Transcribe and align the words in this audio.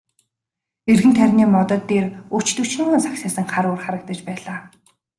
Эргэн 0.91 1.13
тойрны 1.17 1.45
модод 1.55 1.83
дээр 1.89 2.05
өч 2.37 2.47
төчнөөн 2.57 3.01
сагсайсан 3.05 3.45
хар 3.51 3.65
үүр 3.69 3.81
харагдаж 3.83 4.19
байлаа. 4.27 4.59